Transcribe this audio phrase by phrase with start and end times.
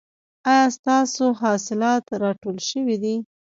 [0.51, 3.15] ایا ستاسو حاصلات راټول شوي دي؟